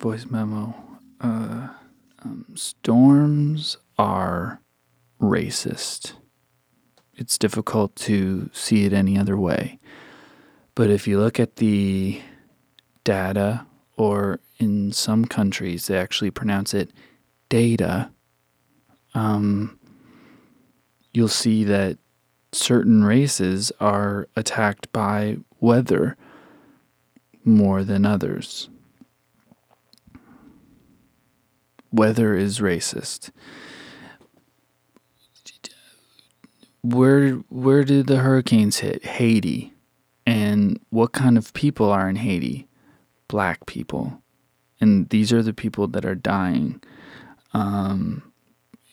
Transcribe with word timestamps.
voice 0.00 0.26
memo. 0.30 0.74
Uh, 1.20 1.68
um, 2.24 2.46
storms 2.54 3.76
are 3.98 4.60
racist. 5.20 6.14
It's 7.14 7.36
difficult 7.36 7.94
to 7.96 8.48
see 8.52 8.86
it 8.86 8.94
any 8.94 9.18
other 9.18 9.36
way. 9.36 9.78
But 10.74 10.88
if 10.88 11.06
you 11.06 11.20
look 11.20 11.38
at 11.38 11.56
the 11.56 12.22
data, 13.04 13.66
or 13.96 14.40
in 14.58 14.92
some 14.92 15.26
countries, 15.26 15.86
they 15.86 15.98
actually 15.98 16.30
pronounce 16.30 16.72
it 16.72 16.90
data, 17.50 18.10
um, 19.12 19.78
you'll 21.12 21.28
see 21.28 21.64
that 21.64 21.98
certain 22.52 23.04
races 23.04 23.70
are 23.80 24.28
attacked 24.36 24.90
by 24.92 25.36
weather 25.60 26.16
more 27.44 27.84
than 27.84 28.06
others. 28.06 28.70
Weather 31.92 32.34
is 32.34 32.60
racist. 32.60 33.30
Where 36.82 37.32
where 37.48 37.84
did 37.84 38.06
the 38.06 38.18
hurricanes 38.18 38.78
hit? 38.78 39.04
Haiti. 39.04 39.74
And 40.26 40.80
what 40.90 41.12
kind 41.12 41.36
of 41.36 41.52
people 41.52 41.90
are 41.90 42.08
in 42.08 42.16
Haiti? 42.16 42.68
Black 43.28 43.66
people. 43.66 44.22
And 44.80 45.08
these 45.10 45.32
are 45.32 45.42
the 45.42 45.52
people 45.52 45.88
that 45.88 46.04
are 46.04 46.14
dying. 46.14 46.80
Um, 47.52 48.32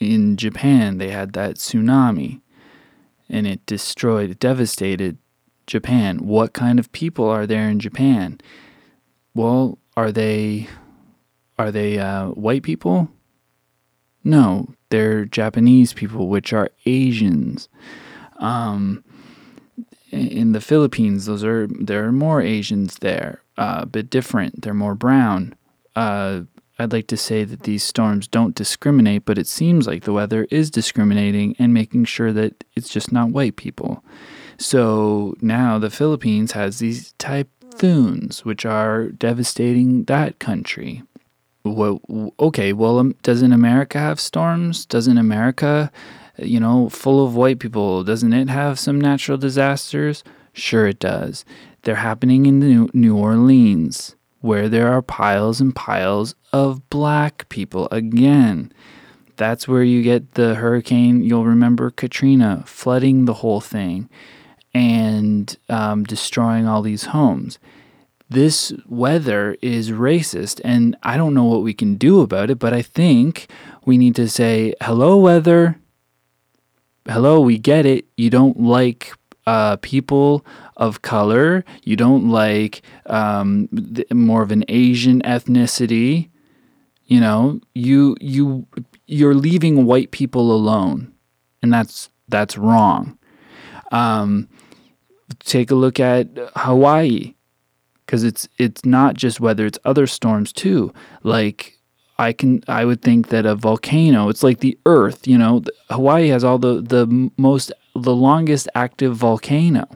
in 0.00 0.36
Japan, 0.36 0.98
they 0.98 1.10
had 1.10 1.32
that 1.34 1.56
tsunami 1.56 2.40
and 3.28 3.46
it 3.46 3.64
destroyed, 3.66 4.30
it 4.30 4.40
devastated 4.40 5.18
Japan. 5.66 6.26
What 6.26 6.52
kind 6.52 6.78
of 6.78 6.92
people 6.92 7.28
are 7.28 7.46
there 7.46 7.68
in 7.68 7.80
Japan? 7.80 8.40
Well, 9.34 9.78
are 9.96 10.12
they 10.12 10.68
are 11.58 11.70
they 11.70 11.98
uh, 11.98 12.28
white 12.28 12.62
people? 12.62 13.08
No, 14.24 14.74
they're 14.90 15.24
Japanese 15.24 15.92
people, 15.92 16.28
which 16.28 16.52
are 16.52 16.70
Asians. 16.84 17.68
Um, 18.38 19.04
in 20.10 20.52
the 20.52 20.60
Philippines, 20.60 21.26
those 21.26 21.44
are 21.44 21.66
there 21.68 22.04
are 22.04 22.12
more 22.12 22.42
Asians 22.42 22.96
there, 22.96 23.42
uh, 23.56 23.80
a 23.82 23.86
bit 23.86 24.10
different. 24.10 24.62
They're 24.62 24.74
more 24.74 24.94
brown. 24.94 25.54
Uh, 25.94 26.42
I'd 26.78 26.92
like 26.92 27.06
to 27.08 27.16
say 27.16 27.44
that 27.44 27.62
these 27.62 27.82
storms 27.82 28.28
don't 28.28 28.54
discriminate, 28.54 29.24
but 29.24 29.38
it 29.38 29.46
seems 29.46 29.86
like 29.86 30.04
the 30.04 30.12
weather 30.12 30.46
is 30.50 30.70
discriminating 30.70 31.56
and 31.58 31.72
making 31.72 32.04
sure 32.04 32.32
that 32.32 32.64
it's 32.74 32.90
just 32.90 33.12
not 33.12 33.30
white 33.30 33.56
people. 33.56 34.04
So 34.58 35.34
now 35.40 35.78
the 35.78 35.90
Philippines 35.90 36.52
has 36.52 36.78
these 36.78 37.14
typhoons, 37.18 38.44
which 38.44 38.66
are 38.66 39.08
devastating 39.08 40.04
that 40.04 40.38
country. 40.38 41.02
Well, 41.74 42.00
okay, 42.38 42.72
well, 42.72 42.98
um, 42.98 43.14
doesn't 43.22 43.52
America 43.52 43.98
have 43.98 44.20
storms? 44.20 44.86
Doesn't 44.86 45.18
America, 45.18 45.90
you 46.38 46.60
know, 46.60 46.88
full 46.88 47.24
of 47.24 47.34
white 47.34 47.58
people, 47.58 48.04
doesn't 48.04 48.32
it 48.32 48.48
have 48.48 48.78
some 48.78 49.00
natural 49.00 49.38
disasters? 49.38 50.24
Sure, 50.52 50.86
it 50.86 50.98
does. 50.98 51.44
They're 51.82 51.96
happening 51.96 52.46
in 52.46 52.60
New, 52.60 52.88
New 52.92 53.16
Orleans 53.16 54.16
where 54.46 54.68
there 54.68 54.92
are 54.92 55.02
piles 55.02 55.60
and 55.60 55.74
piles 55.74 56.34
of 56.52 56.88
black 56.88 57.48
people. 57.48 57.88
Again, 57.90 58.72
that's 59.36 59.66
where 59.66 59.82
you 59.82 60.02
get 60.02 60.34
the 60.34 60.54
hurricane. 60.54 61.22
You'll 61.24 61.44
remember 61.44 61.90
Katrina 61.90 62.62
flooding 62.64 63.24
the 63.24 63.34
whole 63.34 63.60
thing 63.60 64.08
and 64.72 65.56
um, 65.68 66.04
destroying 66.04 66.66
all 66.66 66.80
these 66.80 67.06
homes. 67.06 67.58
This 68.28 68.72
weather 68.86 69.56
is 69.62 69.92
racist, 69.92 70.60
and 70.64 70.96
I 71.02 71.16
don't 71.16 71.32
know 71.32 71.44
what 71.44 71.62
we 71.62 71.72
can 71.72 71.94
do 71.94 72.20
about 72.20 72.50
it, 72.50 72.58
but 72.58 72.72
I 72.72 72.82
think 72.82 73.48
we 73.84 73.96
need 73.96 74.16
to 74.16 74.28
say, 74.28 74.74
hello, 74.82 75.16
weather. 75.16 75.78
Hello, 77.06 77.40
we 77.40 77.56
get 77.56 77.86
it. 77.86 78.06
You 78.16 78.30
don't 78.30 78.60
like 78.60 79.12
uh, 79.46 79.76
people 79.76 80.44
of 80.76 81.02
color. 81.02 81.64
You 81.84 81.94
don't 81.94 82.28
like 82.28 82.82
um, 83.06 83.68
the, 83.70 84.04
more 84.12 84.42
of 84.42 84.50
an 84.50 84.64
Asian 84.66 85.22
ethnicity. 85.22 86.30
You 87.04 87.20
know, 87.20 87.60
you 87.74 88.16
you 88.20 88.66
you're 89.06 89.34
leaving 89.34 89.86
white 89.86 90.10
people 90.10 90.50
alone, 90.50 91.12
and 91.62 91.72
that's 91.72 92.10
that's 92.26 92.58
wrong. 92.58 93.16
Um, 93.92 94.48
take 95.38 95.70
a 95.70 95.76
look 95.76 96.00
at 96.00 96.26
Hawaii, 96.56 97.35
because 98.06 98.22
it's 98.24 98.48
it's 98.58 98.84
not 98.84 99.14
just 99.14 99.40
weather; 99.40 99.66
it's 99.66 99.78
other 99.84 100.06
storms 100.06 100.52
too. 100.52 100.92
Like 101.22 101.76
I 102.18 102.32
can 102.32 102.62
I 102.68 102.84
would 102.84 103.02
think 103.02 103.28
that 103.28 103.44
a 103.44 103.54
volcano, 103.54 104.28
it's 104.28 104.42
like 104.42 104.60
the 104.60 104.78
Earth. 104.86 105.26
You 105.26 105.38
know, 105.38 105.62
Hawaii 105.90 106.28
has 106.28 106.44
all 106.44 106.58
the 106.58 106.80
the 106.80 107.30
most 107.36 107.72
the 107.94 108.14
longest 108.14 108.68
active 108.74 109.16
volcano. 109.16 109.86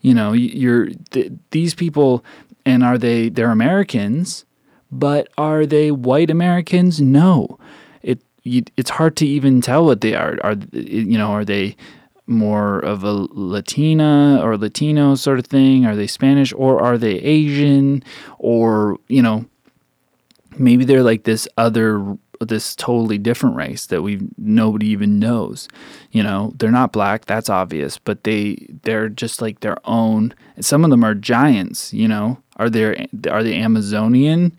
You 0.00 0.14
know, 0.14 0.32
you're 0.32 0.88
th- 1.10 1.32
these 1.50 1.74
people, 1.74 2.24
and 2.64 2.82
are 2.82 2.96
they? 2.96 3.28
They're 3.28 3.50
Americans, 3.50 4.44
but 4.90 5.28
are 5.36 5.66
they 5.66 5.90
white 5.90 6.30
Americans? 6.30 7.00
No. 7.00 7.58
It 8.02 8.22
you, 8.42 8.62
it's 8.76 8.90
hard 8.90 9.16
to 9.16 9.26
even 9.26 9.60
tell 9.60 9.84
what 9.84 10.00
they 10.00 10.14
are. 10.14 10.38
Are 10.42 10.56
you 10.72 11.18
know? 11.18 11.32
Are 11.32 11.44
they 11.44 11.76
more 12.26 12.78
of 12.80 13.04
a 13.04 13.12
Latina 13.30 14.40
or 14.42 14.56
Latino 14.56 15.14
sort 15.14 15.38
of 15.38 15.46
thing? 15.46 15.86
Are 15.86 15.96
they 15.96 16.06
Spanish 16.06 16.52
or 16.52 16.82
are 16.82 16.98
they 16.98 17.16
Asian? 17.16 18.02
Or 18.38 18.98
you 19.08 19.22
know, 19.22 19.46
maybe 20.58 20.84
they're 20.84 21.02
like 21.02 21.24
this 21.24 21.48
other 21.56 22.16
this 22.40 22.76
totally 22.76 23.18
different 23.18 23.56
race 23.56 23.86
that 23.86 24.02
we 24.02 24.20
nobody 24.36 24.88
even 24.88 25.18
knows. 25.18 25.68
You 26.10 26.22
know, 26.22 26.52
they're 26.56 26.70
not 26.70 26.92
black, 26.92 27.24
that's 27.24 27.48
obvious, 27.48 27.98
but 27.98 28.24
they 28.24 28.66
they're 28.82 29.08
just 29.08 29.40
like 29.40 29.60
their 29.60 29.78
own. 29.84 30.34
Some 30.60 30.84
of 30.84 30.90
them 30.90 31.04
are 31.04 31.14
giants. 31.14 31.92
You 31.92 32.08
know, 32.08 32.38
are 32.56 32.70
they 32.70 33.08
are 33.30 33.42
they 33.42 33.60
Amazonian? 33.60 34.56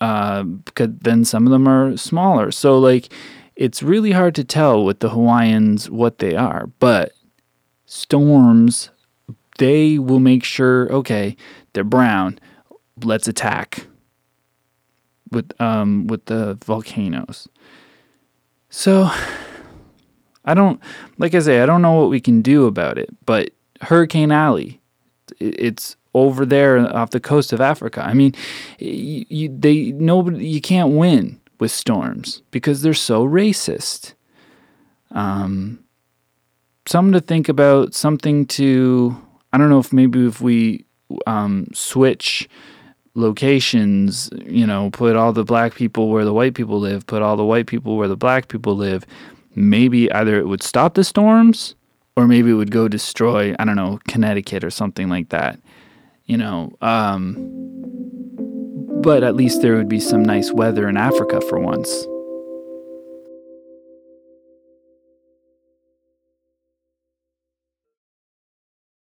Uh, 0.00 0.44
then 0.76 1.24
some 1.24 1.46
of 1.46 1.52
them 1.52 1.68
are 1.68 1.96
smaller. 1.96 2.50
So 2.50 2.78
like, 2.78 3.12
it's 3.56 3.82
really 3.82 4.12
hard 4.12 4.34
to 4.36 4.44
tell 4.44 4.84
with 4.84 5.00
the 5.00 5.10
Hawaiians 5.10 5.90
what 5.90 6.18
they 6.18 6.34
are. 6.34 6.66
But 6.78 7.12
storms, 7.86 8.90
they 9.58 9.98
will 9.98 10.20
make 10.20 10.44
sure. 10.44 10.90
Okay, 10.92 11.36
they're 11.72 11.84
brown. 11.84 12.38
Let's 13.02 13.28
attack 13.28 13.86
with 15.30 15.58
um 15.60 16.06
with 16.06 16.26
the 16.26 16.58
volcanoes. 16.64 17.48
So 18.70 19.10
I 20.44 20.54
don't 20.54 20.80
like 21.18 21.34
I 21.34 21.40
say 21.40 21.60
I 21.60 21.66
don't 21.66 21.82
know 21.82 21.94
what 21.94 22.10
we 22.10 22.20
can 22.20 22.42
do 22.42 22.66
about 22.66 22.98
it, 22.98 23.10
but 23.26 23.50
Hurricane 23.80 24.32
Alley 24.32 24.80
it's 25.38 25.96
over 26.14 26.44
there 26.44 26.78
off 26.94 27.10
the 27.10 27.20
coast 27.20 27.52
of 27.52 27.60
Africa. 27.60 28.04
I 28.04 28.12
mean, 28.12 28.34
you, 28.78 29.24
you, 29.28 29.48
they 29.48 29.92
nobody 29.92 30.46
you 30.46 30.60
can't 30.60 30.92
win 30.92 31.40
with 31.62 31.70
storms 31.70 32.42
because 32.50 32.82
they're 32.82 32.92
so 32.92 33.24
racist. 33.24 34.14
Um, 35.12 35.84
something 36.86 37.12
to 37.12 37.20
think 37.20 37.48
about, 37.48 37.94
something 37.94 38.46
to 38.46 39.16
I 39.52 39.58
don't 39.58 39.70
know 39.70 39.78
if 39.78 39.92
maybe 39.92 40.26
if 40.26 40.40
we 40.40 40.84
um, 41.26 41.68
switch 41.72 42.48
locations, 43.14 44.28
you 44.44 44.66
know, 44.66 44.90
put 44.90 45.14
all 45.14 45.32
the 45.32 45.44
black 45.44 45.74
people 45.74 46.08
where 46.08 46.24
the 46.24 46.32
white 46.32 46.54
people 46.54 46.80
live, 46.80 47.06
put 47.06 47.22
all 47.22 47.36
the 47.36 47.44
white 47.44 47.66
people 47.66 47.96
where 47.96 48.08
the 48.08 48.16
black 48.16 48.48
people 48.48 48.74
live, 48.74 49.06
maybe 49.54 50.10
either 50.10 50.36
it 50.38 50.48
would 50.48 50.62
stop 50.62 50.94
the 50.94 51.04
storms 51.04 51.76
or 52.16 52.26
maybe 52.26 52.50
it 52.50 52.54
would 52.54 52.72
go 52.72 52.88
destroy, 52.88 53.54
I 53.58 53.64
don't 53.64 53.76
know, 53.76 54.00
Connecticut 54.08 54.64
or 54.64 54.70
something 54.70 55.08
like 55.08 55.28
that. 55.28 55.60
You 56.24 56.38
know, 56.38 56.72
um, 56.80 58.10
but 59.02 59.22
at 59.24 59.36
least 59.36 59.62
there 59.62 59.76
would 59.76 59.88
be 59.88 60.00
some 60.00 60.22
nice 60.22 60.52
weather 60.52 60.88
in 60.88 60.96
Africa 60.96 61.40
for 61.42 61.58
once. 61.58 62.06